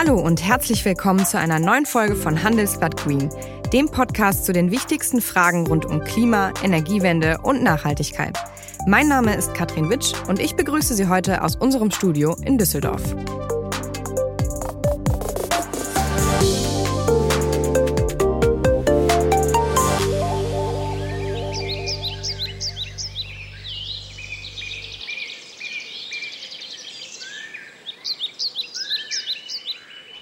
[0.00, 3.30] Hallo und herzlich willkommen zu einer neuen Folge von Handelsblatt Green,
[3.72, 8.38] dem Podcast zu den wichtigsten Fragen rund um Klima, Energiewende und Nachhaltigkeit.
[8.86, 13.02] Mein Name ist Katrin Witsch und ich begrüße Sie heute aus unserem Studio in Düsseldorf.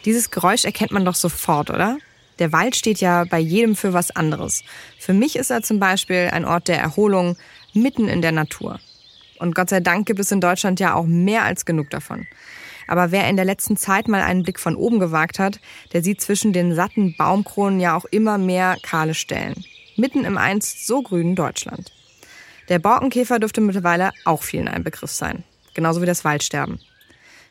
[0.06, 1.98] Dieses Geräusch erkennt man doch sofort, oder?
[2.38, 4.62] Der Wald steht ja bei jedem für was anderes.
[4.98, 7.36] Für mich ist er zum Beispiel ein Ort der Erholung
[7.74, 8.78] mitten in der Natur.
[9.38, 12.26] Und Gott sei Dank gibt es in Deutschland ja auch mehr als genug davon.
[12.86, 15.58] Aber wer in der letzten Zeit mal einen Blick von oben gewagt hat,
[15.92, 19.64] der sieht zwischen den satten Baumkronen ja auch immer mehr kahle Stellen.
[19.96, 21.90] Mitten im einst so grünen Deutschland.
[22.68, 25.42] Der Borkenkäfer dürfte mittlerweile auch vielen ein Begriff sein.
[25.74, 26.78] Genauso wie das Waldsterben.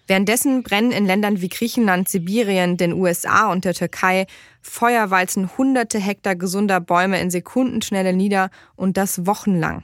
[0.08, 4.28] Währenddessen brennen in Ländern wie Griechenland, Sibirien, den USA und der Türkei
[4.62, 9.84] Feuerwalzen hunderte Hektar gesunder Bäume in Sekundenschnelle nieder und das wochenlang.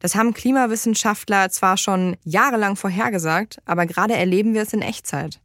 [0.00, 5.40] Das haben Klimawissenschaftler zwar schon jahrelang vorhergesagt, aber gerade erleben wir es in Echtzeit.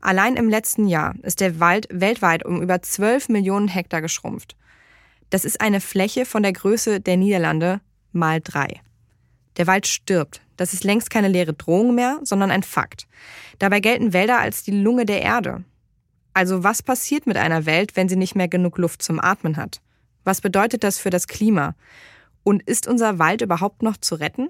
[0.00, 4.56] Allein im letzten Jahr ist der Wald weltweit um über 12 Millionen Hektar geschrumpft.
[5.30, 7.80] Das ist eine Fläche von der Größe der Niederlande
[8.12, 8.80] mal drei.
[9.56, 10.40] Der Wald stirbt.
[10.56, 13.06] Das ist längst keine leere Drohung mehr, sondern ein Fakt.
[13.58, 15.64] Dabei gelten Wälder als die Lunge der Erde.
[16.34, 19.80] Also was passiert mit einer Welt, wenn sie nicht mehr genug Luft zum Atmen hat?
[20.24, 21.74] Was bedeutet das für das Klima?
[22.42, 24.48] Und ist unser Wald überhaupt noch zu retten?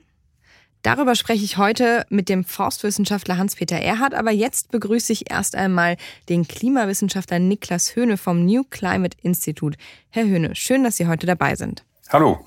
[0.83, 5.97] Darüber spreche ich heute mit dem Forstwissenschaftler Hans-Peter Erhardt, aber jetzt begrüße ich erst einmal
[6.29, 9.77] den Klimawissenschaftler Niklas Höhne vom New Climate Institute.
[10.11, 11.85] Herr Höhne, schön, dass Sie heute dabei sind.
[12.11, 12.47] Hallo.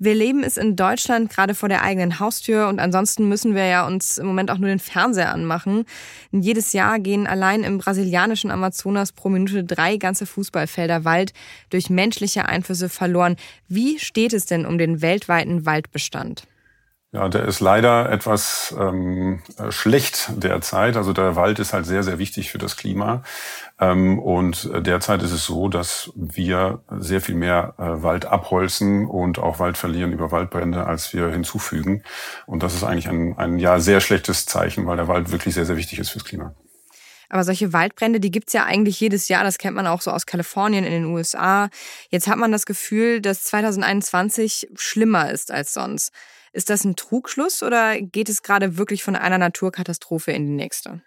[0.00, 3.84] Wir leben es in Deutschland gerade vor der eigenen Haustür und ansonsten müssen wir ja
[3.84, 5.86] uns im Moment auch nur den Fernseher anmachen.
[6.30, 11.32] Jedes Jahr gehen allein im brasilianischen Amazonas pro Minute drei ganze Fußballfelder Wald
[11.70, 13.34] durch menschliche Einflüsse verloren.
[13.68, 16.46] Wie steht es denn um den weltweiten Waldbestand?
[17.10, 20.94] Ja, der ist leider etwas ähm, schlecht derzeit.
[20.94, 23.22] Also der Wald ist halt sehr, sehr wichtig für das Klima.
[23.80, 29.38] Ähm, und derzeit ist es so, dass wir sehr viel mehr äh, Wald abholzen und
[29.38, 32.02] auch Wald verlieren über Waldbrände, als wir hinzufügen.
[32.44, 35.64] Und das ist eigentlich ein, ein ja sehr schlechtes Zeichen, weil der Wald wirklich sehr,
[35.64, 36.54] sehr wichtig ist fürs Klima.
[37.30, 39.44] Aber solche Waldbrände, die gibt's ja eigentlich jedes Jahr.
[39.44, 41.70] Das kennt man auch so aus Kalifornien in den USA.
[42.10, 46.12] Jetzt hat man das Gefühl, dass 2021 schlimmer ist als sonst.
[46.52, 51.02] Ist das ein Trugschluss oder geht es gerade wirklich von einer Naturkatastrophe in die nächste?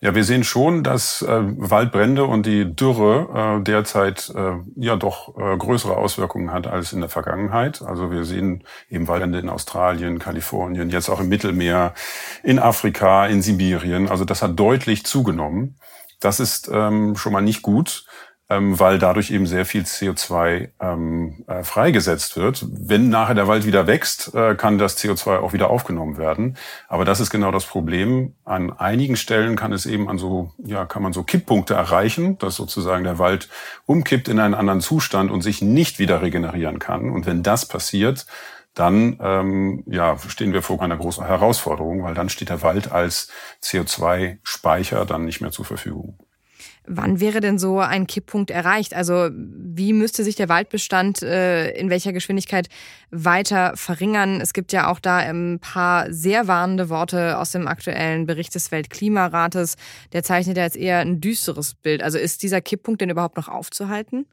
[0.00, 5.34] Ja, wir sehen schon, dass äh, Waldbrände und die Dürre äh, derzeit äh, ja doch
[5.38, 7.80] äh, größere Auswirkungen hat als in der Vergangenheit.
[7.80, 11.94] Also wir sehen eben Waldbrände in Australien, Kalifornien, jetzt auch im Mittelmeer,
[12.42, 14.08] in Afrika, in Sibirien.
[14.08, 15.78] Also das hat deutlich zugenommen.
[16.20, 18.04] Das ist ähm, schon mal nicht gut
[18.50, 22.66] ähm, weil dadurch eben sehr viel CO2 ähm, äh, freigesetzt wird.
[22.70, 26.56] Wenn nachher der Wald wieder wächst, äh, kann das CO2 auch wieder aufgenommen werden.
[26.88, 28.34] Aber das ist genau das Problem.
[28.44, 32.56] An einigen Stellen kann es eben an so, ja, kann man so Kipppunkte erreichen, dass
[32.56, 33.48] sozusagen der Wald
[33.86, 37.10] umkippt in einen anderen Zustand und sich nicht wieder regenerieren kann.
[37.10, 38.26] Und wenn das passiert,
[38.74, 43.30] dann ähm, ja, stehen wir vor einer großen Herausforderung, weil dann steht der Wald als
[43.62, 46.18] CO2-Speicher dann nicht mehr zur Verfügung.
[46.86, 48.92] Wann wäre denn so ein Kipppunkt erreicht?
[48.92, 52.68] Also wie müsste sich der Waldbestand äh, in welcher Geschwindigkeit
[53.10, 54.40] weiter verringern?
[54.42, 58.70] Es gibt ja auch da ein paar sehr warnende Worte aus dem aktuellen Bericht des
[58.70, 59.76] Weltklimarates.
[60.12, 62.02] Der zeichnet ja jetzt eher ein düsteres Bild.
[62.02, 64.26] Also ist dieser Kipppunkt denn überhaupt noch aufzuhalten?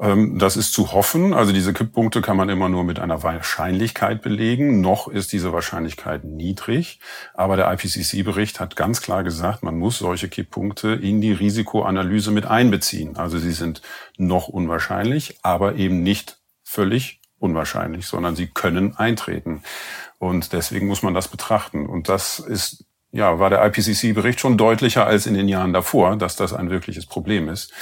[0.00, 1.34] Ähm, das ist zu hoffen.
[1.34, 4.80] Also diese Kipppunkte kann man immer nur mit einer Wahrscheinlichkeit belegen.
[4.80, 7.00] Noch ist diese Wahrscheinlichkeit niedrig.
[7.34, 12.46] Aber der IPCC-Bericht hat ganz klar gesagt, man muss solche Kipppunkte in die Risikoanalyse mit
[12.46, 13.16] einbeziehen.
[13.16, 13.82] Also sie sind
[14.16, 19.62] noch unwahrscheinlich, aber eben nicht völlig unwahrscheinlich, sondern sie können eintreten.
[20.18, 21.86] Und deswegen muss man das betrachten.
[21.86, 26.34] Und das ist ja, war der IPCC-Bericht schon deutlicher als in den Jahren davor, dass
[26.34, 27.72] das ein wirkliches Problem ist.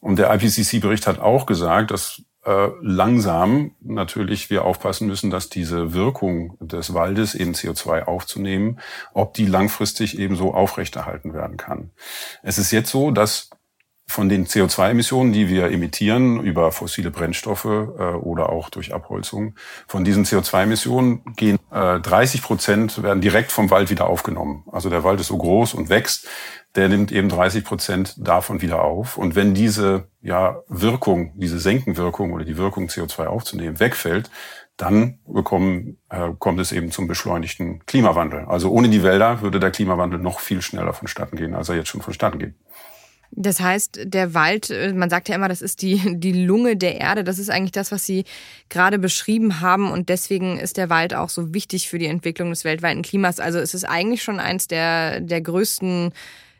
[0.00, 5.92] Und der IPCC-Bericht hat auch gesagt, dass äh, langsam natürlich wir aufpassen müssen, dass diese
[5.92, 8.80] Wirkung des Waldes, eben CO2 aufzunehmen,
[9.12, 11.90] ob die langfristig eben so aufrechterhalten werden kann.
[12.42, 13.50] Es ist jetzt so, dass
[14.10, 19.54] von den CO2-Emissionen, die wir emittieren über fossile Brennstoffe äh, oder auch durch Abholzung,
[19.86, 24.64] von diesen CO2-Emissionen gehen äh, 30 Prozent werden direkt vom Wald wieder aufgenommen.
[24.72, 26.26] Also der Wald ist so groß und wächst,
[26.74, 29.16] der nimmt eben 30 Prozent davon wieder auf.
[29.16, 34.30] Und wenn diese ja, Wirkung, diese Senkenwirkung oder die Wirkung CO2 aufzunehmen wegfällt,
[34.76, 38.46] dann bekommen, äh, kommt es eben zum beschleunigten Klimawandel.
[38.46, 41.88] Also ohne die Wälder würde der Klimawandel noch viel schneller vonstatten gehen, als er jetzt
[41.88, 42.54] schon vonstatten geht.
[43.32, 47.00] Das heißt, der Wald, äh, man sagt ja immer, das ist die, die Lunge der
[47.00, 47.24] Erde.
[47.24, 48.24] Das ist eigentlich das, was Sie
[48.68, 49.90] gerade beschrieben haben.
[49.90, 53.40] Und deswegen ist der Wald auch so wichtig für die Entwicklung des weltweiten Klimas.
[53.40, 56.12] Also es ist eigentlich schon eins der, der größten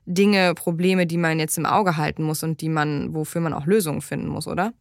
[0.07, 3.67] Dinge, Probleme, die man jetzt im Auge halten muss und die man, wofür man auch
[3.67, 4.73] Lösungen finden muss, oder?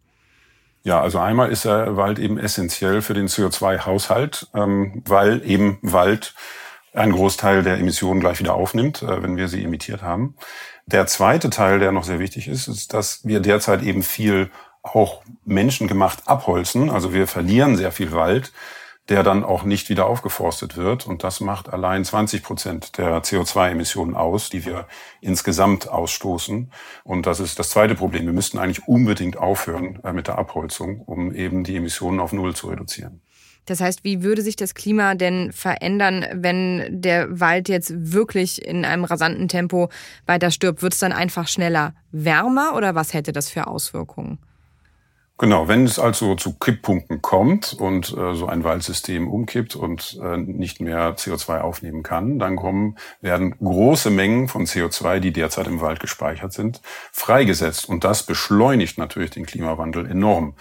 [0.83, 6.33] Ja, also einmal ist der Wald eben essentiell für den CO2-Haushalt, ähm, weil eben Wald
[6.93, 10.35] einen Großteil der Emissionen gleich wieder aufnimmt, äh, wenn wir sie emittiert haben.
[10.91, 14.49] Der zweite Teil, der noch sehr wichtig ist, ist, dass wir derzeit eben viel
[14.81, 16.89] auch menschengemacht abholzen.
[16.89, 18.51] Also wir verlieren sehr viel Wald,
[19.07, 21.05] der dann auch nicht wieder aufgeforstet wird.
[21.05, 24.87] Und das macht allein 20 Prozent der CO2-Emissionen aus, die wir
[25.21, 26.71] insgesamt ausstoßen.
[27.03, 28.25] Und das ist das zweite Problem.
[28.25, 32.55] Wir müssten eigentlich unbedingt aufhören äh, mit der Abholzung, um eben die Emissionen auf Null
[32.55, 33.21] zu reduzieren.
[33.69, 38.83] Das heißt, wie würde sich das Klima denn verändern, wenn der Wald jetzt wirklich in
[38.83, 39.89] einem rasanten Tempo
[40.25, 40.81] weiter stirbt?
[40.81, 44.39] Wird es dann einfach schneller wärmer oder was hätte das für Auswirkungen?
[45.37, 50.35] Genau, wenn es also zu Kipppunkten kommt und äh, so ein Waldsystem umkippt und äh,
[50.35, 55.79] nicht mehr CO2 aufnehmen kann, dann kommen, werden große Mengen von CO2, die derzeit im
[55.79, 56.81] Wald gespeichert sind,
[57.13, 57.87] freigesetzt.
[57.87, 60.55] Und das beschleunigt natürlich den Klimawandel enorm.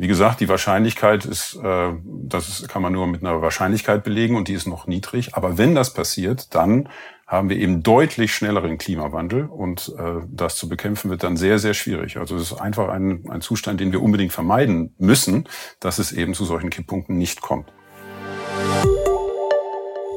[0.00, 4.48] Wie gesagt, die Wahrscheinlichkeit ist, äh, das kann man nur mit einer Wahrscheinlichkeit belegen und
[4.48, 5.34] die ist noch niedrig.
[5.34, 6.88] Aber wenn das passiert, dann
[7.26, 11.74] haben wir eben deutlich schnelleren Klimawandel und äh, das zu bekämpfen wird dann sehr, sehr
[11.74, 12.16] schwierig.
[12.16, 15.46] Also es ist einfach ein, ein Zustand, den wir unbedingt vermeiden müssen,
[15.80, 17.70] dass es eben zu solchen Kipppunkten nicht kommt.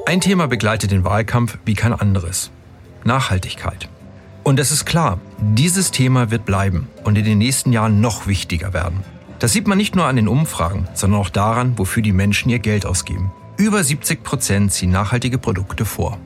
[0.05, 2.51] Ein Thema begleitet den Wahlkampf wie kein anderes.
[3.03, 3.89] Nachhaltigkeit.
[4.43, 8.73] Und es ist klar, dieses Thema wird bleiben und in den nächsten Jahren noch wichtiger
[8.73, 9.03] werden.
[9.43, 12.59] Das sieht man nicht nur an den Umfragen, sondern auch daran, wofür die Menschen ihr
[12.59, 13.33] Geld ausgeben.
[13.57, 16.17] Über 70 Prozent ziehen nachhaltige Produkte vor.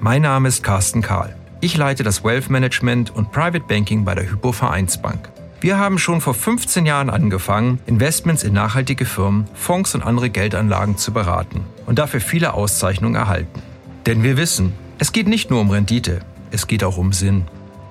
[0.00, 1.36] Mein Name ist Carsten Kahl.
[1.60, 5.28] Ich leite das Wealth Management und Private Banking bei der Hypo Vereinsbank.
[5.60, 10.96] Wir haben schon vor 15 Jahren angefangen, Investments in nachhaltige Firmen, Fonds und andere Geldanlagen
[10.96, 13.60] zu beraten und dafür viele Auszeichnungen erhalten.
[14.06, 16.20] Denn wir wissen, es geht nicht nur um Rendite,
[16.50, 17.44] es geht auch um Sinn.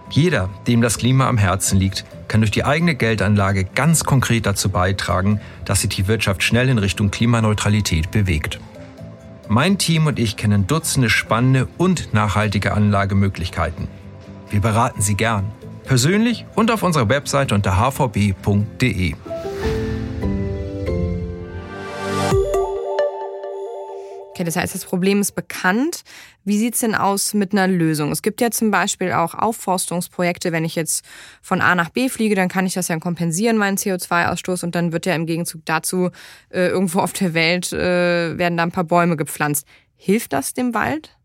[0.10, 4.70] Jeder, dem das Klima am Herzen liegt, kann durch die eigene Geldanlage ganz konkret dazu
[4.70, 8.60] beitragen, dass sich die Wirtschaft schnell in Richtung Klimaneutralität bewegt.
[9.50, 13.88] Mein Team und ich kennen Dutzende spannende und nachhaltige Anlagemöglichkeiten.
[14.50, 15.52] Wir beraten Sie gern,
[15.86, 19.16] persönlich und auf unserer Website unter hvb.de.
[24.38, 26.04] Okay, das heißt, das Problem ist bekannt.
[26.44, 28.12] Wie sieht's denn aus mit einer Lösung?
[28.12, 30.52] Es gibt ja zum Beispiel auch Aufforstungsprojekte.
[30.52, 31.04] Wenn ich jetzt
[31.42, 34.64] von A nach B fliege, dann kann ich das ja kompensieren, meinen CO2-Ausstoß.
[34.64, 36.12] Und dann wird ja im Gegenzug dazu
[36.50, 39.66] äh, irgendwo auf der Welt äh, werden da ein paar Bäume gepflanzt.
[39.96, 41.18] Hilft das dem Wald?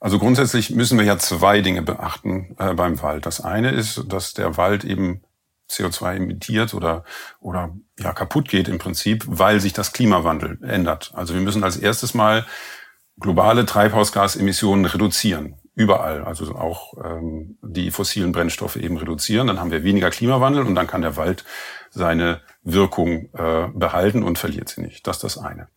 [0.00, 3.24] Also grundsätzlich müssen wir ja zwei Dinge beachten äh, beim Wald.
[3.24, 5.22] Das eine ist, dass der Wald eben
[5.72, 7.04] CO2 emittiert oder,
[7.40, 11.12] oder ja, kaputt geht im Prinzip, weil sich das Klimawandel ändert.
[11.14, 12.46] Also wir müssen als erstes mal
[13.18, 15.56] globale Treibhausgasemissionen reduzieren.
[15.74, 19.46] Überall, also auch ähm, die fossilen Brennstoffe eben reduzieren.
[19.46, 21.44] Dann haben wir weniger Klimawandel und dann kann der Wald
[21.90, 25.06] seine Wirkung äh, behalten und verliert sie nicht.
[25.06, 25.68] Das ist das eine.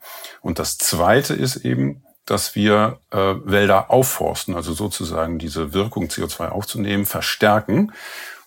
[0.41, 6.49] Und das zweite ist eben, dass wir äh, Wälder aufforsten, also sozusagen diese Wirkung CO2
[6.49, 7.91] aufzunehmen, verstärken.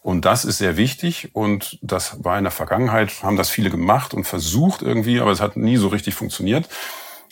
[0.03, 4.15] Und das ist sehr wichtig und das war in der Vergangenheit, haben das viele gemacht
[4.15, 6.69] und versucht irgendwie, aber es hat nie so richtig funktioniert.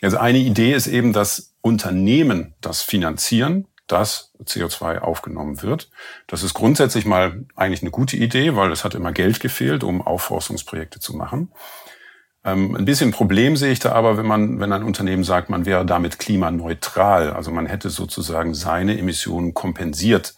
[0.02, 5.90] Also eine Idee ist eben, dass Unternehmen das finanzieren, dass CO2 aufgenommen wird.
[6.26, 10.02] Das ist grundsätzlich mal eigentlich eine gute Idee, weil es hat immer Geld gefehlt, um
[10.02, 11.52] Aufforstungsprojekte zu machen.
[12.44, 15.66] Ähm, ein bisschen Problem sehe ich da aber, wenn man, wenn ein Unternehmen sagt, man
[15.66, 20.34] wäre damit klimaneutral, also man hätte sozusagen seine Emissionen kompensiert,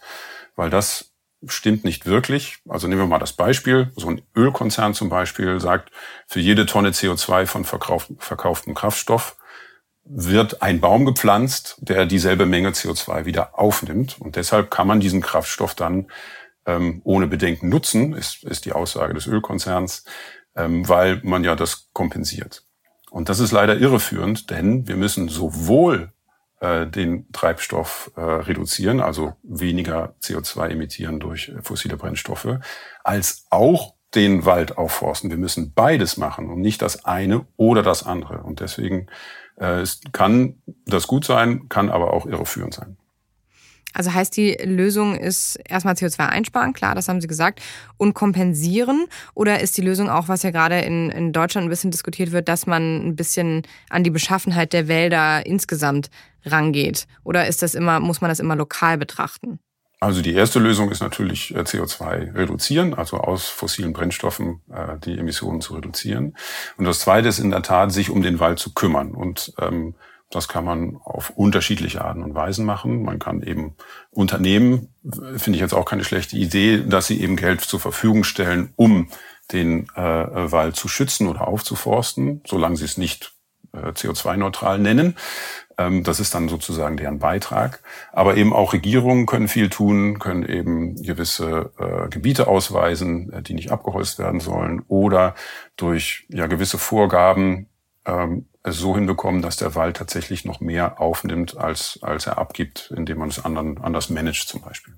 [0.55, 1.08] weil das
[1.45, 2.57] stimmt nicht wirklich.
[2.67, 3.91] Also nehmen wir mal das Beispiel.
[3.95, 5.91] So ein Ölkonzern zum Beispiel sagt,
[6.27, 9.37] für jede Tonne CO2 von verkauftem Kraftstoff
[10.03, 14.19] wird ein Baum gepflanzt, der dieselbe Menge CO2 wieder aufnimmt.
[14.19, 16.07] Und deshalb kann man diesen Kraftstoff dann
[16.65, 20.05] ähm, ohne Bedenken nutzen, ist, ist die Aussage des Ölkonzerns,
[20.55, 22.63] ähm, weil man ja das kompensiert.
[23.11, 26.11] Und das ist leider irreführend, denn wir müssen sowohl
[26.59, 32.59] äh, den Treibstoff äh, reduzieren, also weniger CO2 emittieren durch fossile Brennstoffe,
[33.03, 35.29] als auch den Wald aufforsten.
[35.29, 38.43] Wir müssen beides machen und nicht das eine oder das andere.
[38.43, 39.07] Und deswegen
[39.57, 42.97] äh, kann das gut sein, kann aber auch irreführend sein.
[43.93, 47.59] Also heißt die Lösung ist erstmal CO2 einsparen, klar, das haben Sie gesagt,
[47.97, 49.05] und kompensieren?
[49.33, 52.47] Oder ist die Lösung auch, was ja gerade in, in Deutschland ein bisschen diskutiert wird,
[52.49, 56.11] dass man ein bisschen an die Beschaffenheit der Wälder insgesamt
[56.45, 57.07] rangeht?
[57.23, 59.59] Oder ist das immer, muss man das immer lokal betrachten?
[60.01, 65.17] Also die erste Lösung ist natürlich äh, CO2 reduzieren, also aus fossilen Brennstoffen äh, die
[65.17, 66.37] Emissionen zu reduzieren.
[66.77, 69.11] Und das zweite ist in der Tat, sich um den Wald zu kümmern.
[69.11, 69.95] Und ähm,
[70.29, 73.03] das kann man auf unterschiedliche Arten und Weisen machen.
[73.03, 73.75] Man kann eben
[74.11, 78.71] Unternehmen, finde ich jetzt auch keine schlechte Idee, dass sie eben Geld zur Verfügung stellen,
[78.75, 79.09] um
[79.51, 83.33] den äh, Wald zu schützen oder aufzuforsten, solange sie es nicht
[83.73, 85.15] äh, CO2-neutral nennen.
[85.79, 87.81] Ähm, das ist dann sozusagen deren Beitrag.
[88.11, 93.53] Aber eben auch Regierungen können viel tun, können eben gewisse äh, Gebiete ausweisen, äh, die
[93.53, 95.35] nicht abgeholzt werden sollen oder
[95.77, 97.67] durch ja gewisse Vorgaben
[98.05, 102.91] ähm, es so hinbekommen, dass der Wald tatsächlich noch mehr aufnimmt, als, als er abgibt,
[102.95, 104.95] indem man es anderen, anders managt zum Beispiel.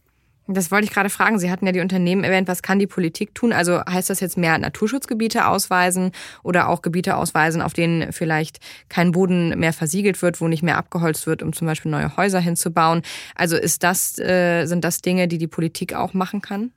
[0.54, 1.40] Das wollte ich gerade fragen.
[1.40, 2.48] Sie hatten ja die Unternehmen erwähnt.
[2.48, 3.54] Was kann die Politik tun?
[3.54, 6.12] Also heißt das jetzt mehr Naturschutzgebiete ausweisen
[6.44, 10.78] oder auch Gebiete ausweisen, auf denen vielleicht kein Boden mehr versiegelt wird, wo nicht mehr
[10.78, 13.02] abgeholzt wird, um zum Beispiel neue Häuser hinzubauen?
[13.36, 16.72] Also ist das, äh, sind das Dinge, die die Politik auch machen kann?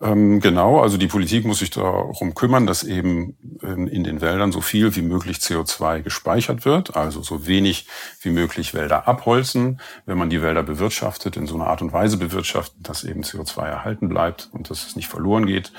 [0.00, 4.60] Ähm, genau, also die Politik muss sich darum kümmern, dass eben in den Wäldern so
[4.60, 7.88] viel wie möglich CO2 gespeichert wird, also so wenig
[8.20, 12.16] wie möglich Wälder abholzen, wenn man die Wälder bewirtschaftet, in so einer Art und Weise
[12.16, 15.72] bewirtschaftet, dass eben CO2 erhalten bleibt und dass es nicht verloren geht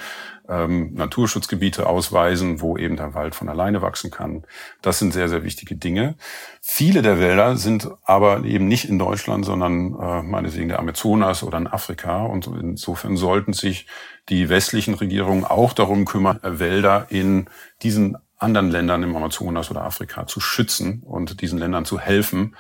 [0.50, 4.44] ähm, Naturschutzgebiete ausweisen, wo eben der Wald von alleine wachsen kann.
[4.82, 6.16] Das sind sehr, sehr wichtige Dinge.
[6.62, 11.58] Viele der Wälder sind aber eben nicht in Deutschland, sondern äh, meinetwegen der Amazonas oder
[11.58, 12.24] in Afrika.
[12.24, 13.86] Und insofern sollten sich
[14.30, 17.50] die westlichen Regierungen auch darum kümmern, Wälder in
[17.84, 22.56] diesen anderen Ländern im Amazonas oder Afrika zu schützen und diesen Ländern zu helfen,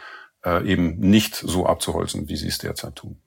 [0.45, 3.21] äh, eben nicht so abzuholzen, wie sie es derzeit tun.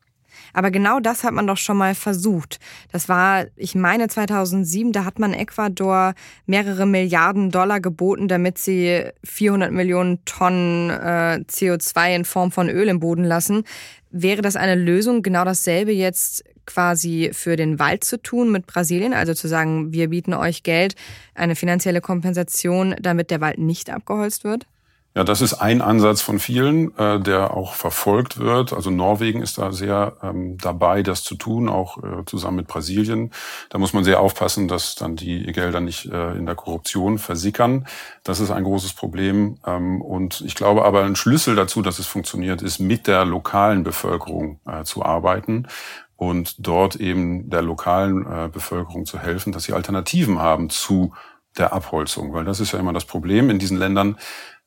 [0.53, 2.59] Aber genau das hat man doch schon mal versucht.
[2.91, 6.15] Das war, ich meine, 2007, da hat man Ecuador
[6.47, 12.89] mehrere Milliarden Dollar geboten, damit sie 400 Millionen Tonnen äh, CO2 in Form von Öl
[12.89, 13.65] im Boden lassen.
[14.11, 19.15] Wäre das eine Lösung, genau dasselbe jetzt quasi für den Wald zu tun mit Brasilien?
[19.15, 20.95] Also zu sagen, wir bieten euch Geld,
[21.35, 24.67] eine finanzielle Kompensation, damit der Wald nicht abgeholzt wird?
[25.15, 28.73] Ja, das ist ein Ansatz von vielen, äh, der auch verfolgt wird.
[28.73, 33.31] Also Norwegen ist da sehr ähm, dabei, das zu tun, auch äh, zusammen mit Brasilien.
[33.69, 37.87] Da muss man sehr aufpassen, dass dann die Gelder nicht äh, in der Korruption versickern.
[38.25, 39.59] Das ist ein großes Problem.
[39.67, 43.83] Ähm, und ich glaube aber, ein Schlüssel dazu, dass es funktioniert, ist mit der lokalen
[43.83, 45.69] Bevölkerung äh, zu arbeiten
[46.17, 51.13] und dort eben der lokalen äh, Bevölkerung zu helfen, dass sie Alternativen haben zu
[51.59, 54.17] der Abholzung, weil das ist ja immer das Problem in diesen Ländern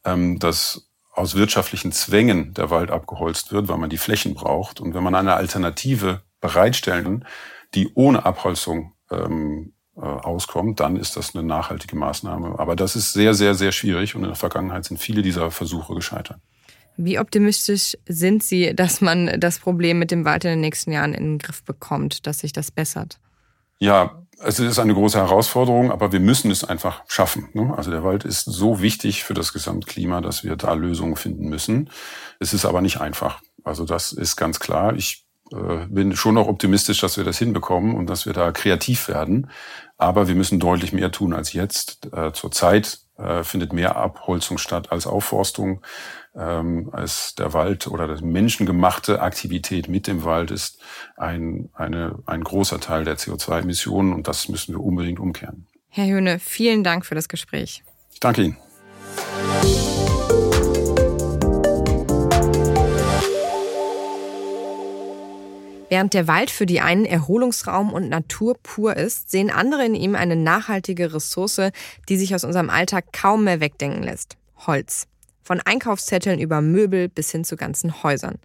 [0.05, 4.81] ähm, dass aus wirtschaftlichen Zwängen der Wald abgeholzt wird, weil man die Flächen braucht.
[4.81, 7.25] Und wenn man eine Alternative bereitstellen,
[7.73, 12.59] die ohne Abholzung ähm, äh, auskommt, dann ist das eine nachhaltige Maßnahme.
[12.59, 15.95] Aber das ist sehr, sehr, sehr schwierig und in der Vergangenheit sind viele dieser Versuche
[15.95, 16.39] gescheitert.
[16.97, 21.13] Wie optimistisch sind Sie, dass man das Problem mit dem Wald in den nächsten Jahren
[21.13, 23.19] in den Griff bekommt, dass sich das bessert?
[23.79, 27.49] Ja, es ist eine große Herausforderung, aber wir müssen es einfach schaffen.
[27.53, 27.73] Ne?
[27.75, 31.89] Also der Wald ist so wichtig für das Gesamtklima, dass wir da Lösungen finden müssen.
[32.39, 33.41] Es ist aber nicht einfach.
[33.63, 34.95] Also das ist ganz klar.
[34.95, 39.07] Ich äh, bin schon noch optimistisch, dass wir das hinbekommen und dass wir da kreativ
[39.07, 39.49] werden.
[39.97, 42.11] Aber wir müssen deutlich mehr tun als jetzt.
[42.13, 45.81] Äh, zurzeit äh, findet mehr Abholzung statt als Aufforstung
[46.37, 50.81] ähm, als der Wald oder das menschengemachte Aktivität mit dem Wald ist
[51.17, 55.67] ein, eine, ein großer Teil der CO2-Emissionen und das müssen wir unbedingt umkehren.
[55.89, 57.83] Herr Höhne, vielen Dank für das Gespräch.
[58.11, 58.57] Ich danke Ihnen.
[65.87, 70.15] Während der Wald für die einen Erholungsraum und Natur pur ist, sehen andere in ihm
[70.15, 71.71] eine nachhaltige Ressource,
[72.09, 74.35] die sich aus unserem Alltag kaum mehr wegdenken lässt.
[74.67, 75.07] Holz.
[75.45, 78.39] Von Einkaufszetteln über Möbel bis hin zu ganzen Häusern.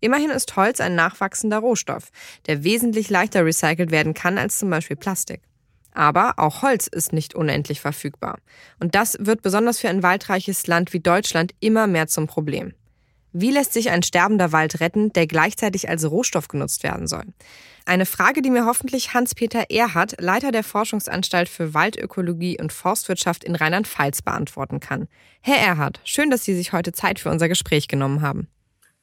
[0.00, 2.08] Immerhin ist Holz ein nachwachsender Rohstoff,
[2.46, 5.42] der wesentlich leichter recycelt werden kann als zum Beispiel Plastik.
[5.92, 8.38] Aber auch Holz ist nicht unendlich verfügbar.
[8.80, 12.72] Und das wird besonders für ein waldreiches Land wie Deutschland immer mehr zum Problem.
[13.38, 17.24] Wie lässt sich ein sterbender Wald retten, der gleichzeitig als Rohstoff genutzt werden soll?
[17.84, 23.54] Eine Frage, die mir hoffentlich Hans-Peter Erhardt, Leiter der Forschungsanstalt für Waldökologie und Forstwirtschaft in
[23.54, 25.06] Rheinland-Pfalz, beantworten kann.
[25.42, 28.48] Herr Erhardt, schön, dass Sie sich heute Zeit für unser Gespräch genommen haben.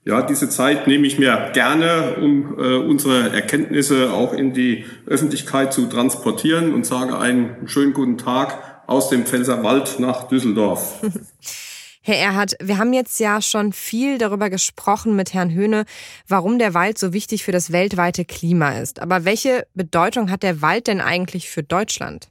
[0.03, 5.73] Ja, diese Zeit nehme ich mir gerne, um äh, unsere Erkenntnisse auch in die Öffentlichkeit
[5.73, 11.01] zu transportieren und sage einen schönen guten Tag aus dem Pfälzerwald nach Düsseldorf.
[12.05, 15.85] Herr Erhard, wir haben jetzt ja schon viel darüber gesprochen mit Herrn Höhne,
[16.27, 19.01] warum der Wald so wichtig für das weltweite Klima ist.
[19.01, 22.27] Aber welche Bedeutung hat der Wald denn eigentlich für Deutschland?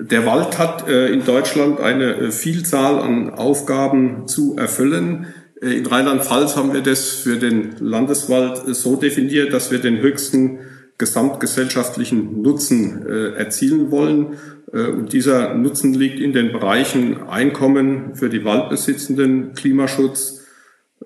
[0.00, 5.32] Der Wald hat äh, in Deutschland eine äh, Vielzahl an Aufgaben zu erfüllen.
[5.62, 10.58] Äh, in Rheinland-Pfalz haben wir das für den Landeswald so definiert, dass wir den höchsten
[10.98, 14.36] gesamtgesellschaftlichen Nutzen erzielen wollen.
[14.72, 20.42] Und dieser Nutzen liegt in den Bereichen Einkommen für die Waldbesitzenden, Klimaschutz,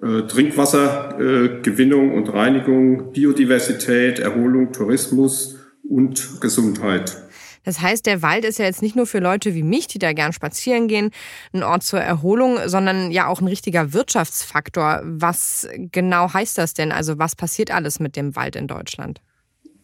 [0.01, 7.19] Trinkwassergewinnung und Reinigung, Biodiversität, Erholung, Tourismus und Gesundheit.
[7.65, 10.15] Das heißt, der Wald ist ja jetzt nicht nur für Leute wie mich, die da
[10.15, 11.11] gern spazieren gehen,
[11.53, 15.03] ein Ort zur Erholung, sondern ja auch ein richtiger Wirtschaftsfaktor.
[15.05, 16.93] Was genau heißt das denn?
[16.93, 19.21] Also was passiert alles mit dem Wald in Deutschland?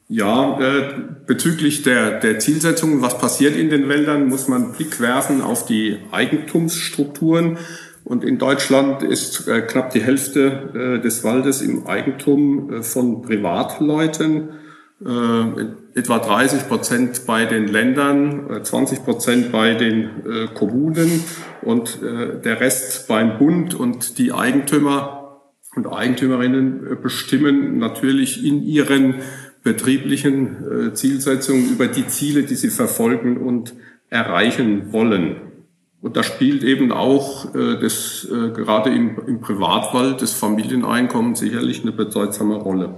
[0.09, 0.95] Ja, äh,
[1.27, 5.99] bezüglich der, der Zielsetzung, was passiert in den Wäldern, muss man Blick werfen auf die
[6.13, 7.59] Eigentumsstrukturen.
[8.05, 13.23] Und in Deutschland ist äh, knapp die Hälfte äh, des Waldes im Eigentum äh, von
[13.23, 14.51] Privatleuten
[15.05, 21.25] äh, etwa 30 Prozent bei den Ländern, 20 äh, Prozent bei den äh, Kommunen
[21.63, 25.43] und der Rest beim Bund und die Eigentümer
[25.75, 29.17] und Eigentümerinnen bestimmen natürlich in ihren
[29.67, 33.75] betrieblichen äh, Zielsetzungen über die Ziele, die sie verfolgen und
[34.11, 35.35] erreichen wollen.
[36.01, 41.83] Und da spielt eben auch äh, das, äh, gerade im, im Privatwald das Familieneinkommen sicherlich
[41.83, 42.95] eine bedeutsame Rolle.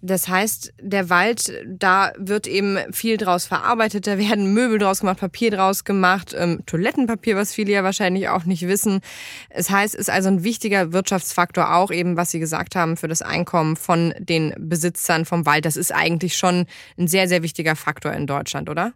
[0.00, 5.18] Das heißt, der Wald, da wird eben viel draus verarbeitet, da werden Möbel draus gemacht,
[5.18, 9.00] Papier draus gemacht, ähm, Toilettenpapier, was viele ja wahrscheinlich auch nicht wissen.
[9.50, 13.08] Es heißt, es ist also ein wichtiger Wirtschaftsfaktor auch eben, was Sie gesagt haben, für
[13.08, 15.64] das Einkommen von den Besitzern vom Wald.
[15.64, 18.92] Das ist eigentlich schon ein sehr, sehr wichtiger Faktor in Deutschland, oder?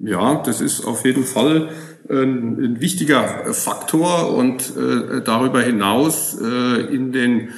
[0.00, 1.70] Ja, das ist auf jeden Fall
[2.08, 7.50] ein, ein wichtiger Faktor und äh, darüber hinaus äh, in den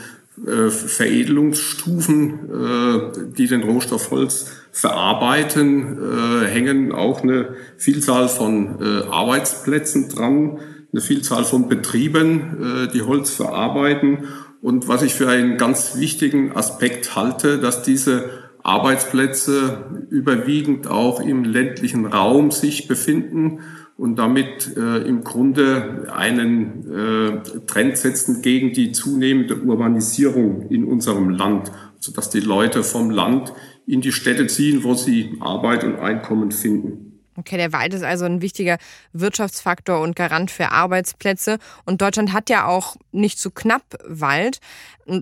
[0.44, 8.76] äh, Veredelungsstufen, äh, die den Rohstoff Holz verarbeiten, äh, hängen auch eine Vielzahl von
[9.10, 10.58] Arbeitsplätzen dran,
[10.92, 14.24] eine Vielzahl von Betrieben, die Holz verarbeiten.
[14.60, 18.30] Und was ich für einen ganz wichtigen Aspekt halte, dass diese
[18.62, 23.60] Arbeitsplätze überwiegend auch im ländlichen Raum sich befinden
[23.96, 31.30] und damit äh, im Grunde einen äh, Trend setzen gegen die zunehmende Urbanisierung in unserem
[31.30, 33.54] Land, sodass die Leute vom Land
[33.86, 37.05] in die Städte ziehen, wo sie Arbeit und Einkommen finden.
[37.36, 38.78] Okay, der Wald ist also ein wichtiger
[39.12, 41.58] Wirtschaftsfaktor und Garant für Arbeitsplätze.
[41.84, 44.58] Und Deutschland hat ja auch nicht zu knapp Wald.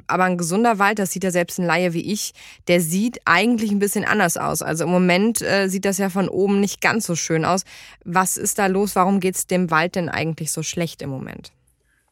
[0.07, 2.33] Aber ein gesunder Wald, das sieht ja selbst ein Laie wie ich,
[2.69, 4.63] der sieht eigentlich ein bisschen anders aus.
[4.63, 7.65] Also im Moment äh, sieht das ja von oben nicht ganz so schön aus.
[8.05, 8.97] Was ist da los?
[8.97, 11.53] Warum geht es dem Wald denn eigentlich so schlecht im Moment?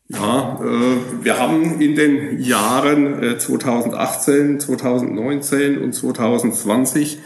[0.09, 7.19] Ja, äh, wir haben in den Jahren äh, 2018, 2019 und 2020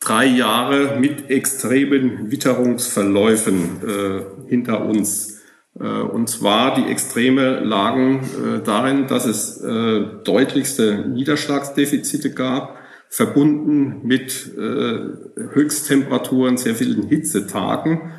[0.00, 5.40] drei Jahre mit extremen Witterungsverläufen äh, hinter uns.
[5.78, 14.00] Äh, und zwar die Extreme lagen äh, darin, dass es äh, deutlichste Niederschlagsdefizite gab, verbunden
[14.04, 14.98] mit äh,
[15.52, 18.12] Höchsttemperaturen, sehr vielen Hitzetagen.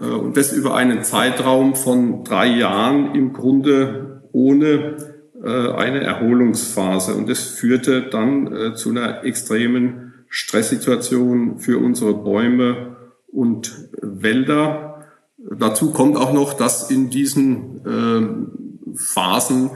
[0.00, 4.96] Äh, und das über einen Zeitraum von drei Jahren im Grunde ohne
[5.40, 7.14] eine Erholungsphase.
[7.14, 12.96] Und das führte dann zu einer extremen Stresssituation für unsere Bäume
[13.28, 15.06] und Wälder.
[15.38, 19.70] Dazu kommt auch noch, dass in diesen äh, Phasen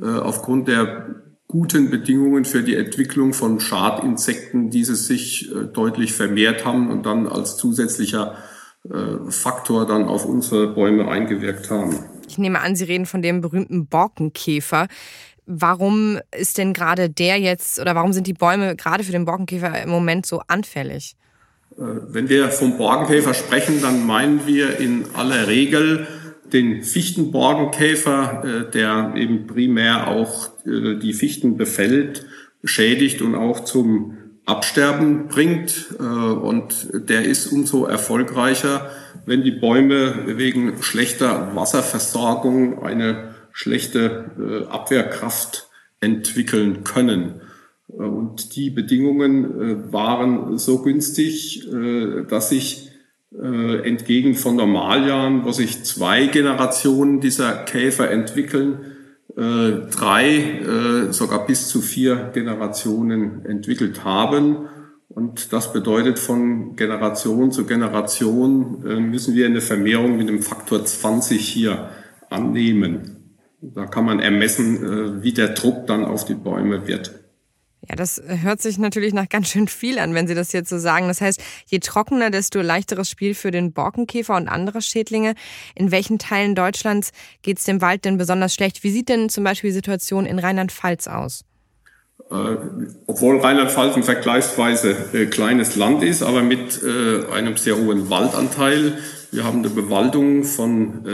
[0.00, 1.16] äh, aufgrund der
[1.48, 7.26] guten Bedingungen für die Entwicklung von Schadinsekten diese sich äh, deutlich vermehrt haben und dann
[7.26, 8.36] als zusätzlicher
[8.84, 11.98] äh, Faktor dann auf unsere Bäume eingewirkt haben.
[12.28, 14.88] Ich nehme an, Sie reden von dem berühmten Borkenkäfer.
[15.46, 19.80] Warum ist denn gerade der jetzt oder warum sind die Bäume gerade für den Borkenkäfer
[19.82, 21.16] im Moment so anfällig?
[21.78, 26.06] Äh, wenn wir vom Borkenkäfer sprechen, dann meinen wir in aller Regel
[26.52, 32.26] den Fichtenborkenkäfer, äh, der eben primär auch äh, die Fichten befällt,
[32.64, 35.96] schädigt und auch zum Absterben bringt.
[35.98, 38.90] Und der ist umso erfolgreicher,
[39.24, 47.40] wenn die Bäume wegen schlechter Wasserversorgung eine schlechte äh, Abwehrkraft entwickeln können.
[47.88, 51.66] Äh, und die Bedingungen äh, waren so günstig,
[52.28, 52.90] dass sich
[53.38, 58.78] entgegen von Normaljahren, wo sich zwei Generationen dieser Käfer entwickeln,
[59.34, 64.68] drei, sogar bis zu vier Generationen entwickelt haben.
[65.08, 71.38] Und das bedeutet, von Generation zu Generation müssen wir eine Vermehrung mit dem Faktor 20
[71.46, 71.90] hier
[72.30, 73.15] annehmen.
[73.60, 77.12] Da kann man ermessen, wie der Druck dann auf die Bäume wird.
[77.88, 80.78] Ja, das hört sich natürlich nach ganz schön viel an, wenn Sie das jetzt so
[80.78, 81.06] sagen.
[81.06, 85.34] Das heißt, je trockener, desto leichteres Spiel für den Borkenkäfer und andere Schädlinge.
[85.76, 88.82] In welchen Teilen Deutschlands geht es dem Wald denn besonders schlecht?
[88.82, 91.44] Wie sieht denn zum Beispiel die Situation in Rheinland-Pfalz aus?
[92.28, 92.56] Äh,
[93.06, 98.98] obwohl Rheinland-Pfalz ein vergleichsweise äh, kleines Land ist, aber mit äh, einem sehr hohen Waldanteil.
[99.30, 101.04] Wir haben eine Bewaldung von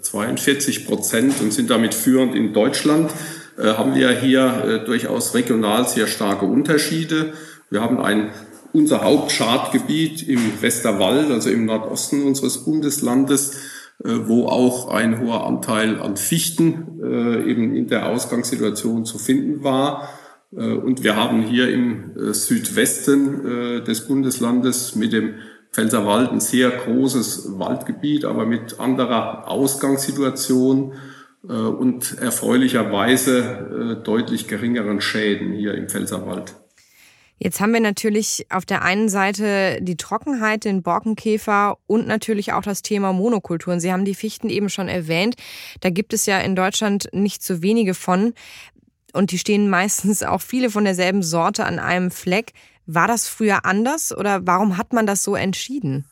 [0.00, 3.10] 42 Prozent und sind damit führend in Deutschland.
[3.58, 7.32] Äh, haben wir hier äh, durchaus regional sehr starke Unterschiede.
[7.70, 8.30] Wir haben ein
[8.72, 13.54] unser Hauptschadgebiet im Westerwald, also im Nordosten unseres Bundeslandes,
[14.04, 20.08] äh, wo auch ein hoher Anteil an Fichten eben in der Ausgangssituation zu finden war.
[20.50, 25.34] Und wir haben hier im Südwesten des Bundeslandes mit dem
[25.72, 30.92] Pfälzerwald ein sehr großes Waldgebiet, aber mit anderer Ausgangssituation.
[31.48, 36.54] Äh, und erfreulicherweise äh, deutlich geringeren Schäden hier im Pfälzerwald.
[37.40, 42.62] Jetzt haben wir natürlich auf der einen Seite die Trockenheit, den Borkenkäfer und natürlich auch
[42.62, 43.78] das Thema Monokulturen.
[43.78, 45.36] Sie haben die Fichten eben schon erwähnt.
[45.80, 48.34] Da gibt es ja in Deutschland nicht so wenige von.
[49.12, 52.52] Und die stehen meistens auch viele von derselben Sorte an einem Fleck.
[52.90, 56.06] War das früher anders oder warum hat man das so entschieden?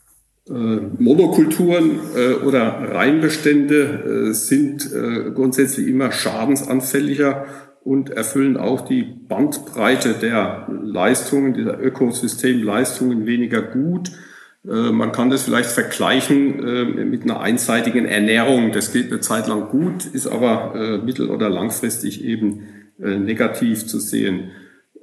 [0.47, 4.87] Äh, Monokulturen äh, oder Reinbestände äh, sind
[5.35, 7.47] grundsätzlich immer schadensanfälliger
[7.83, 14.11] und erfüllen auch die Bandbreite der Leistungen, dieser Ökosystemleistungen weniger gut.
[14.65, 18.73] Man kann das vielleicht vergleichen mit einer einseitigen Ernährung.
[18.73, 22.63] Das geht eine Zeit lang gut, ist aber mittel- oder langfristig eben
[22.99, 24.51] negativ zu sehen.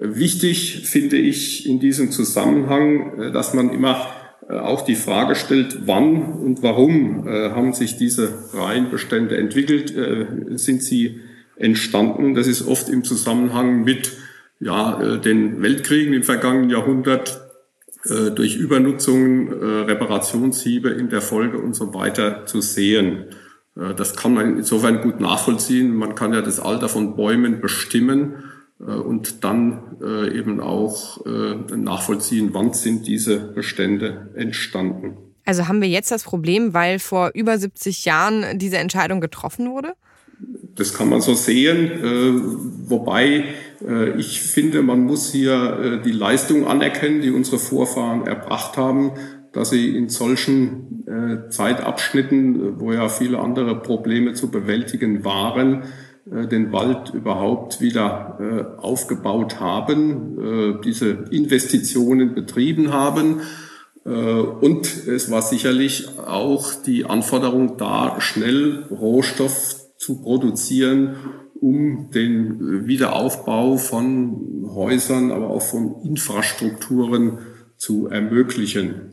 [0.06, 4.06] Wichtig finde ich in diesem Zusammenhang, dass man immer
[4.50, 10.58] äh, auch die Frage stellt, wann und warum äh, haben sich diese Reihenbestände entwickelt, äh,
[10.58, 11.22] sind sie
[11.56, 12.34] entstanden.
[12.34, 14.12] Das ist oft im Zusammenhang mit
[14.60, 17.40] ja, den Weltkriegen im vergangenen Jahrhundert,
[18.36, 23.26] durch Übernutzungen, Reparationshiebe in der Folge und so weiter zu sehen.
[23.76, 25.96] Das kann man insofern gut nachvollziehen.
[25.96, 28.53] Man kann ja das Alter von Bäumen bestimmen äh,
[28.86, 35.18] und dann äh, eben auch äh, nachvollziehen, wann sind diese Bestände entstanden.
[35.46, 39.94] Also haben wir jetzt das Problem, weil vor über 70 Jahren diese Entscheidung getroffen wurde?
[40.76, 41.92] Das kann man so sehen,
[42.88, 43.46] wobei
[44.18, 49.12] ich finde, man muss hier die Leistung anerkennen, die unsere Vorfahren erbracht haben,
[49.52, 51.06] dass sie in solchen
[51.50, 55.86] Zeitabschnitten, wo ja viele andere Probleme zu bewältigen waren, äh,
[56.26, 63.42] den Wald überhaupt wieder äh, aufgebaut haben, äh, diese Investitionen betrieben haben.
[64.06, 71.16] Und es war sicherlich auch die Anforderung da, schnell Rohstoff zu produzieren,
[71.62, 77.38] um den Wiederaufbau von Häusern, aber auch von Infrastrukturen
[77.78, 79.13] zu ermöglichen.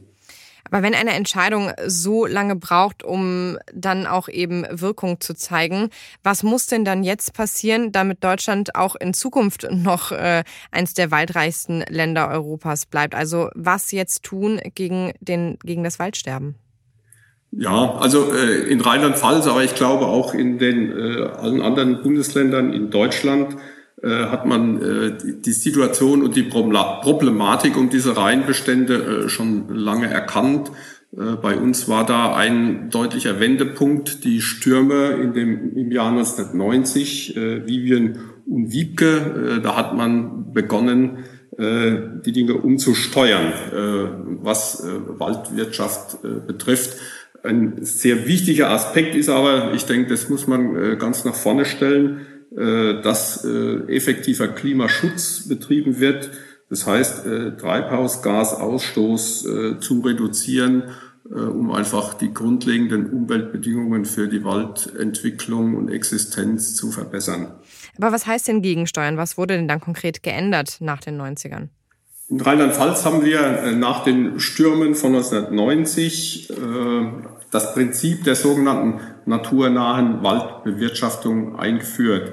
[0.70, 5.90] Aber wenn eine Entscheidung so lange braucht, um dann auch eben Wirkung zu zeigen,
[6.22, 11.10] was muss denn dann jetzt passieren, damit Deutschland auch in Zukunft noch äh, eins der
[11.10, 13.14] waldreichsten Länder Europas bleibt?
[13.14, 16.54] Also was jetzt tun gegen, den, gegen das Waldsterben?
[17.52, 22.72] Ja, also äh, in Rheinland-Pfalz, aber ich glaube auch in den äh, allen anderen Bundesländern
[22.72, 23.56] in Deutschland
[24.02, 25.12] hat man äh,
[25.44, 30.70] die Situation und die Problematik um diese Reihenbestände äh, schon lange erkannt.
[31.12, 38.16] Bei uns war da ein deutlicher Wendepunkt, die Stürme in dem, im Jahr 1990, Vivian
[38.46, 39.60] und Wiebke.
[39.60, 41.24] Da hat man begonnen,
[41.58, 43.52] die Dinge umzusteuern,
[44.40, 44.86] was
[45.18, 46.96] Waldwirtschaft betrifft.
[47.42, 52.20] Ein sehr wichtiger Aspekt ist aber, ich denke, das muss man ganz nach vorne stellen,
[52.20, 56.30] äh, dass äh, effektiver Klimaschutz betrieben wird.
[56.68, 59.48] Das heißt, äh, Treibhausgasausstoß
[59.80, 60.84] zu reduzieren,
[61.24, 67.54] um einfach die grundlegenden Umweltbedingungen für die Waldentwicklung und Existenz zu verbessern.
[67.98, 69.16] Aber was heißt denn Gegensteuern?
[69.16, 71.68] Was wurde denn dann konkret geändert nach den 90ern?
[72.28, 76.52] In Rheinland-Pfalz haben wir nach den Stürmen von 1990
[77.50, 82.32] das Prinzip der sogenannten naturnahen Waldbewirtschaftung eingeführt.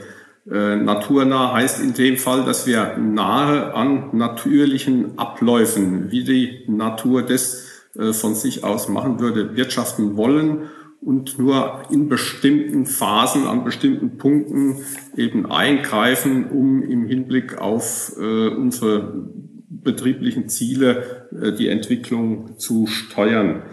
[0.50, 7.24] Äh, naturnah heißt in dem Fall, dass wir nahe an natürlichen Abläufen, wie die Natur
[7.24, 10.70] das äh, von sich aus machen würde, wirtschaften wollen
[11.02, 14.78] und nur in bestimmten Phasen, an bestimmten Punkten
[15.16, 19.30] eben eingreifen, um im Hinblick auf äh, unsere
[19.70, 23.64] betrieblichen Ziele äh, die Entwicklung zu steuern.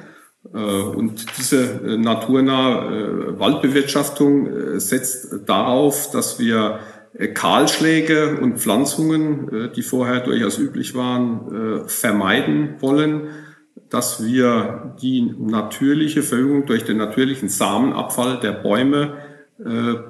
[0.53, 6.81] Äh, und diese äh, naturnahe Waldbewirtschaftung setzt darauf, dass wir
[7.33, 13.29] Kahlschläge und Pflanzungen, die vorher durchaus üblich waren, vermeiden wollen,
[13.89, 19.13] dass wir die natürliche Verjüngung durch den natürlichen Samenabfall der Bäume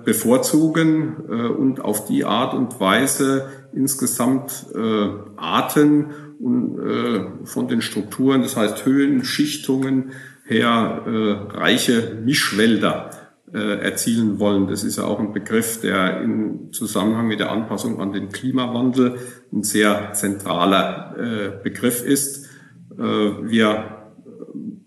[0.06, 1.16] bevorzugen
[1.58, 4.64] und auf die Art und Weise insgesamt
[5.36, 6.06] Arten
[6.40, 10.12] von den Strukturen, das heißt Höhen, Schichtungen,
[10.44, 13.10] her äh, reiche Mischwälder
[13.52, 14.68] äh, erzielen wollen.
[14.68, 19.18] Das ist ja auch ein Begriff, der im Zusammenhang mit der Anpassung an den Klimawandel
[19.52, 22.46] ein sehr zentraler äh, Begriff ist.
[22.98, 24.12] Äh, wir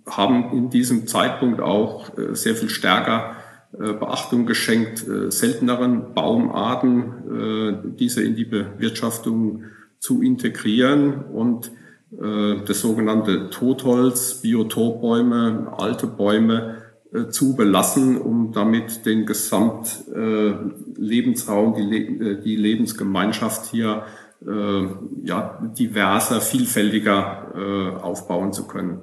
[0.05, 3.35] haben in diesem Zeitpunkt auch äh, sehr viel stärker
[3.73, 9.63] äh, Beachtung geschenkt, äh, selteneren Baumarten, äh, diese in die Bewirtschaftung
[9.99, 11.71] zu integrieren und
[12.11, 16.81] äh, das sogenannte Totholz, Biotopbäume, alte Bäume
[17.13, 24.05] äh, zu belassen, um damit den Gesamtlebensraum, äh, die, die Lebensgemeinschaft hier
[24.39, 29.01] ja, diverser, vielfältiger aufbauen zu können.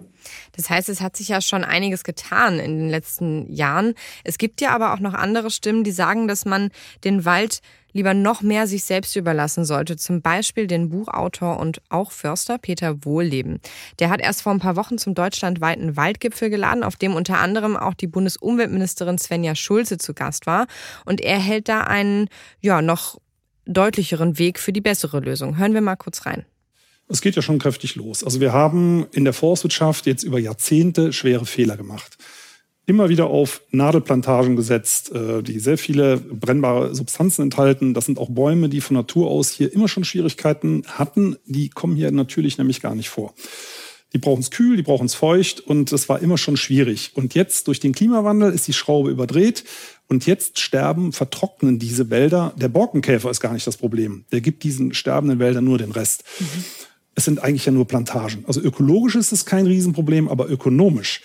[0.53, 3.95] Das heißt, es hat sich ja schon einiges getan in den letzten Jahren.
[4.23, 6.71] Es gibt ja aber auch noch andere Stimmen, die sagen, dass man
[7.03, 7.63] den Wald
[7.95, 9.97] lieber noch mehr sich selbst überlassen sollte.
[9.97, 13.61] Zum Beispiel den Buchautor und auch Förster Peter Wohlleben.
[14.01, 17.77] Der hat erst vor ein paar Wochen zum deutschlandweiten Waldgipfel geladen, auf dem unter anderem
[17.77, 20.67] auch die Bundesumweltministerin Svenja Schulze zu Gast war.
[21.07, 22.29] Und er hält da einen,
[22.61, 23.19] ja, noch
[23.65, 25.57] deutlicheren Weg für die bessere Lösung.
[25.57, 26.45] Hören wir mal kurz rein.
[27.09, 28.25] Es geht ja schon kräftig los.
[28.25, 32.19] Also wir haben in der Forstwirtschaft jetzt über Jahrzehnte schwere Fehler gemacht
[32.87, 37.95] immer wieder auf Nadelplantagen gesetzt, äh, die sehr viele brennbare Substanzen enthalten.
[37.95, 41.37] Das sind auch Bäume, die von Natur aus hier immer schon Schwierigkeiten hatten.
[41.47, 43.35] Die kommen hier natürlich nämlich gar nicht vor.
[44.13, 47.13] Die brauchen es kühl, die brauchen es feucht und es war immer schon schwierig.
[47.15, 49.65] Und jetzt durch den Klimawandel ist die Schraube überdreht
[50.07, 52.55] und jetzt sterben, vertrocknen diese Wälder.
[52.57, 54.25] Der Borkenkäfer ist gar nicht das Problem.
[54.31, 56.23] Der gibt diesen sterbenden Wäldern nur den Rest.
[56.39, 56.65] Mhm.
[57.17, 58.45] Es sind eigentlich ja nur Plantagen.
[58.47, 61.21] Also ökologisch ist es kein Riesenproblem, aber ökonomisch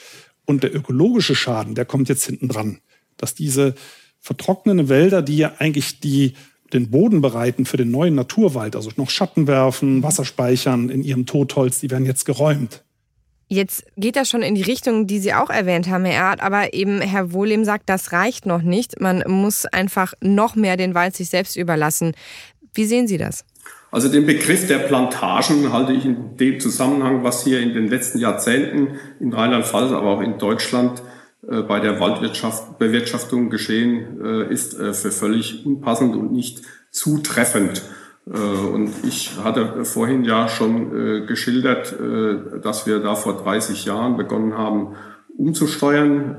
[0.49, 2.79] und der ökologische Schaden, der kommt jetzt hinten dran.
[3.17, 3.75] Dass diese
[4.19, 6.33] vertrocknenden Wälder, die ja eigentlich die,
[6.73, 11.27] den Boden bereiten für den neuen Naturwald, also noch Schatten werfen, Wasser speichern in ihrem
[11.27, 12.83] Totholz, die werden jetzt geräumt.
[13.47, 16.73] Jetzt geht das schon in die Richtung, die Sie auch erwähnt haben, Herr Erd, aber
[16.73, 18.99] eben Herr Wohlem sagt, das reicht noch nicht.
[18.99, 22.13] Man muss einfach noch mehr den Wald sich selbst überlassen.
[22.73, 23.45] Wie sehen Sie das?
[23.91, 28.19] Also den Begriff der Plantagen halte ich in dem Zusammenhang, was hier in den letzten
[28.19, 31.01] Jahrzehnten in Rheinland-Pfalz, aber auch in Deutschland
[31.47, 37.81] äh, bei der Waldbewirtschaftung geschehen äh, ist, äh, für völlig unpassend und nicht zutreffend.
[38.27, 43.85] Äh, und ich hatte vorhin ja schon äh, geschildert, äh, dass wir da vor 30
[43.85, 44.95] Jahren begonnen haben,
[45.37, 46.35] umzusteuern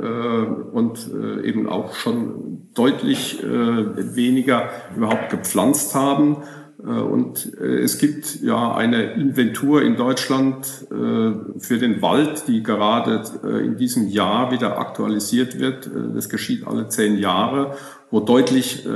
[0.75, 1.09] und
[1.43, 6.43] eben auch schon deutlich weniger überhaupt gepflanzt haben.
[6.85, 12.63] Äh, und äh, es gibt ja eine Inventur in Deutschland äh, für den Wald, die
[12.63, 13.23] gerade
[13.65, 15.91] in diesem Jahr wieder aktualisiert wird.
[16.15, 17.77] Das geschieht alle zehn Jahre,
[18.11, 18.87] wo deutlich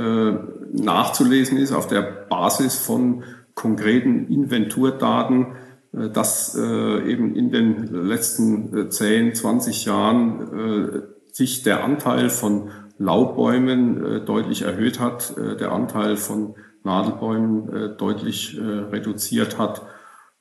[0.71, 5.47] nachzulesen ist auf der Basis von konkreten Inventurdaten,
[5.91, 14.99] dass eben in den letzten zehn, 20 Jahren sich der Anteil von Laubbäumen deutlich erhöht
[14.99, 19.81] hat, der Anteil von Nadelbäumen äh, deutlich äh, reduziert hat.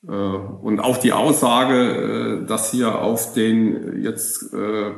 [0.06, 4.92] Äh, und auch die Aussage, äh, dass hier auf den jetzt äh,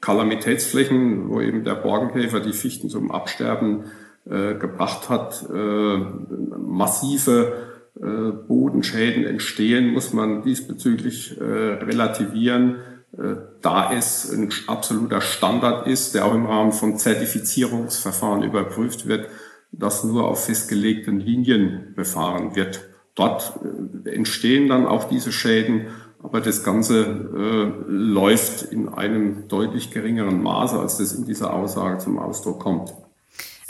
[0.00, 3.84] Kalamitätsflächen, wo eben der Borkenkäfer die Fichten zum Absterben
[4.24, 7.52] gebracht hat, massive
[8.46, 12.76] Bodenschäden entstehen, muss man diesbezüglich relativieren,
[13.62, 19.28] da es ein absoluter Standard ist, der auch im Rahmen von Zertifizierungsverfahren überprüft wird,
[19.72, 22.80] das nur auf festgelegten Linien befahren wird.
[23.14, 23.58] Dort
[24.04, 25.88] äh, entstehen dann auch diese Schäden,
[26.22, 31.98] aber das Ganze äh, läuft in einem deutlich geringeren Maße, als das in dieser Aussage
[31.98, 32.94] zum Ausdruck kommt.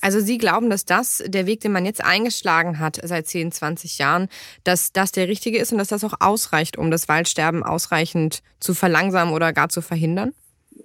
[0.00, 3.98] Also Sie glauben, dass das der Weg, den man jetzt eingeschlagen hat seit 10, 20
[3.98, 4.28] Jahren,
[4.64, 8.74] dass das der richtige ist und dass das auch ausreicht, um das Waldsterben ausreichend zu
[8.74, 10.34] verlangsamen oder gar zu verhindern?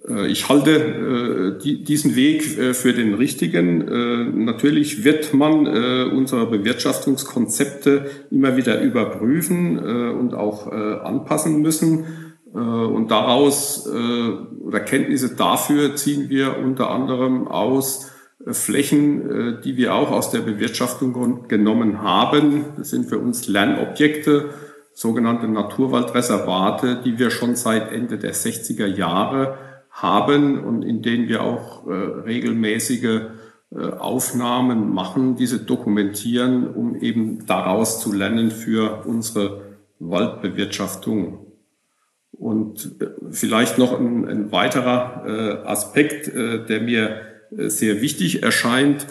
[0.08, 4.44] Äh, ich halte äh, diesen Weg äh, für den richtigen.
[4.44, 12.04] Natürlich wird man unsere Bewirtschaftungskonzepte immer wieder überprüfen und auch anpassen müssen.
[12.52, 18.10] Und daraus oder Kenntnisse dafür ziehen wir unter anderem aus
[18.46, 22.64] Flächen, die wir auch aus der Bewirtschaftung genommen haben.
[22.76, 24.50] Das sind für uns Lernobjekte,
[24.92, 29.58] sogenannte Naturwaldreservate, die wir schon seit Ende der 60er Jahre
[29.94, 33.20] haben und in denen wir auch regelmäßige
[33.70, 41.46] Aufnahmen machen, diese dokumentieren, um eben daraus zu lernen für unsere Waldbewirtschaftung.
[42.32, 42.96] Und
[43.30, 47.20] vielleicht noch ein, ein weiterer Aspekt, der mir
[47.52, 49.06] sehr wichtig erscheint.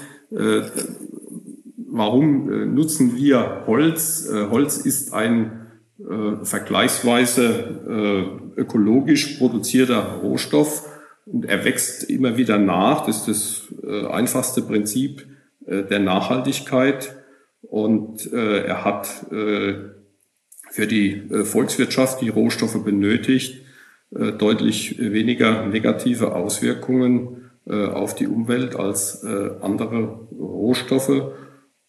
[1.77, 4.29] Warum nutzen wir Holz?
[4.31, 5.67] Holz ist ein
[6.43, 10.89] vergleichsweise ökologisch produzierter Rohstoff
[11.25, 13.05] und er wächst immer wieder nach.
[13.05, 15.25] Das ist das einfachste Prinzip
[15.65, 17.15] der Nachhaltigkeit.
[17.61, 23.61] Und er hat für die Volkswirtschaft, die Rohstoffe benötigt,
[24.11, 31.31] deutlich weniger negative Auswirkungen äh, auf die Umwelt als äh, andere Rohstoffe.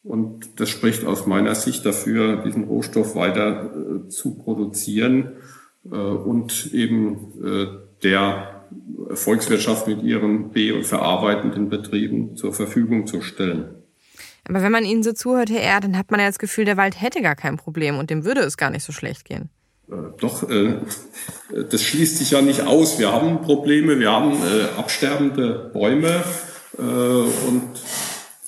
[0.05, 5.33] Und das spricht aus meiner Sicht dafür, diesen Rohstoff weiter äh, zu produzieren
[5.91, 8.65] und eben der
[9.13, 13.67] Volkswirtschaft mit ihren be- und verarbeitenden Betrieben zur Verfügung zu stellen.
[14.49, 16.77] Aber wenn man Ihnen so zuhört, Herr Erd, dann hat man ja das Gefühl, der
[16.77, 19.49] Wald hätte gar kein Problem und dem würde es gar nicht so schlecht gehen.
[19.91, 20.75] Äh, doch, äh,
[21.71, 22.99] das schließt sich ja nicht aus.
[22.99, 26.23] Wir haben Probleme, wir haben äh, absterbende Bäume
[26.77, 27.71] und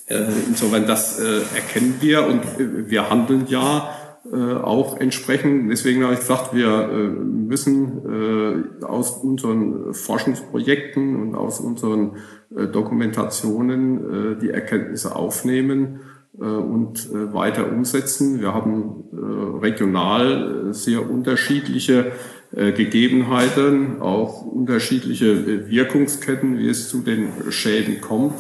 [0.09, 2.43] insofern das erkennen wir und
[2.91, 3.97] wir handeln ja
[4.33, 5.71] auch entsprechend.
[5.71, 12.17] Deswegen habe ich gesagt, wir müssen aus unseren Forschungsprojekten und aus unseren
[12.51, 16.01] Dokumentationen die Erkenntnisse aufnehmen
[16.41, 18.41] äh, und äh, weiter umsetzen.
[18.41, 22.13] Wir haben äh, regional sehr unterschiedliche
[22.53, 28.35] Gegebenheiten, auch unterschiedliche Wirkungsketten, wie es zu den Schäden kommt.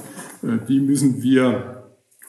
[0.68, 1.75] Die müssen wir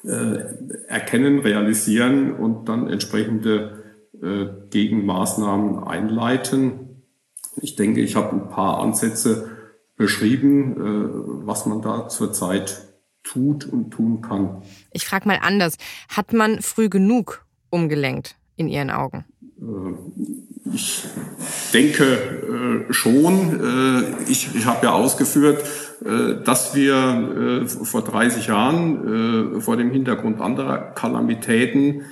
[0.03, 3.83] erkennen, realisieren und dann entsprechende
[4.69, 7.03] Gegenmaßnahmen einleiten.
[7.62, 9.49] Ich denke, ich habe ein paar Ansätze
[9.95, 10.75] beschrieben,
[11.45, 12.83] was man da zurzeit
[13.23, 14.62] tut und tun kann.
[14.91, 15.77] Ich frage mal anders.
[16.07, 19.25] Hat man früh genug umgelenkt in Ihren Augen?
[20.71, 21.03] Äh, ich
[21.73, 22.03] denke
[22.89, 23.60] äh, schon.
[23.60, 25.63] Äh, ich ich habe ja ausgeführt,
[26.45, 32.03] dass wir vor 30 Jahren vor dem Hintergrund anderer Kalamitäten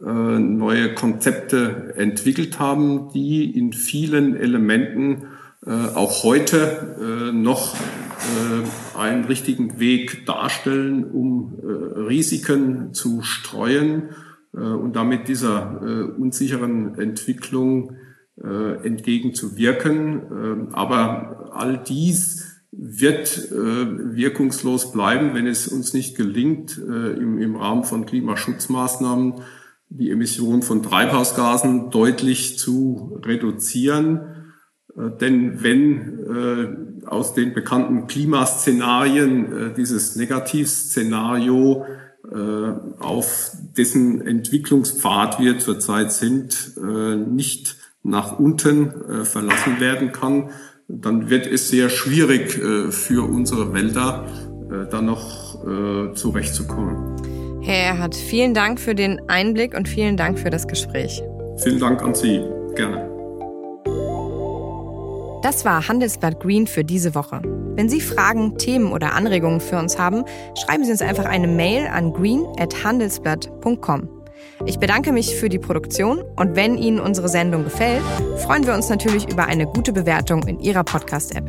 [0.00, 5.26] neue Konzepte entwickelt haben, die in vielen Elementen
[5.66, 14.94] auch heute noch äh, einen richtigen Weg darstellen, um äh, Risiken zu streuen äh, und
[14.96, 17.96] damit dieser äh, unsicheren Entwicklung
[18.42, 20.70] äh, entgegenzuwirken.
[20.70, 27.84] Äh, aber all dies wird wirkungslos bleiben, wenn es uns nicht gelingt, im, im Rahmen
[27.84, 29.36] von Klimaschutzmaßnahmen
[29.88, 34.20] die Emissionen von Treibhausgasen deutlich zu reduzieren.
[34.94, 42.05] Denn wenn aus den bekannten Klimaszenarien äh, dieses Negativszenario äh,
[42.98, 50.50] auf dessen Entwicklungspfad wir zurzeit sind, äh, nicht nach unten äh, verlassen werden kann,
[50.88, 54.26] dann wird es sehr schwierig äh, für unsere Wälder
[54.70, 57.62] äh, da noch äh, zurechtzukommen.
[57.62, 61.20] Herr Erhard, vielen Dank für den Einblick und vielen Dank für das Gespräch.
[61.58, 62.40] Vielen Dank an Sie.
[62.76, 63.15] Gerne.
[65.46, 67.40] Das war Handelsblatt Green für diese Woche.
[67.76, 70.24] Wenn Sie Fragen, Themen oder Anregungen für uns haben,
[70.58, 74.08] schreiben Sie uns einfach eine Mail an green@handelsblatt.com.
[74.64, 78.02] Ich bedanke mich für die Produktion und wenn Ihnen unsere Sendung gefällt,
[78.38, 81.44] freuen wir uns natürlich über eine gute Bewertung in Ihrer Podcast-App.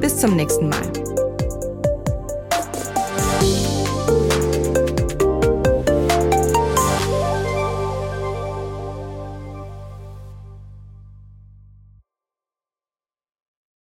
[0.00, 1.31] Bis zum nächsten Mal.